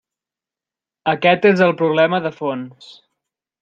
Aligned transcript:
Aquest 1.13 1.47
és 1.51 1.63
el 1.69 1.77
problema 1.85 2.25
de 2.29 2.35
fons. 2.43 2.93